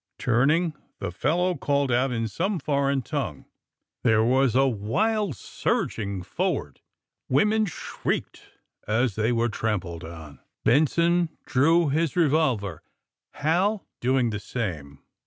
Turning, 0.17 0.73
the 0.99 1.11
fellow 1.11 1.53
called 1.53 1.91
out 1.91 2.11
in 2.11 2.27
some 2.27 2.57
foreign 2.57 3.03
tongue. 3.03 3.45
There 4.03 4.23
was 4.23 4.55
a 4.55 4.65
wild 4.67 5.35
surging 5.35 6.23
forward. 6.23 6.81
Women 7.29 7.67
shrieked 7.67 8.41
as 8.87 9.13
they 9.13 9.31
were 9.31 9.47
trampled 9.49 10.03
on. 10.03 10.39
Benson 10.63 11.29
drew 11.45 11.89
his 11.89 12.15
revolver, 12.15 12.81
Hal 13.33 13.85
doing 13.99 14.31
the 14.31 14.39
same. 14.39 15.03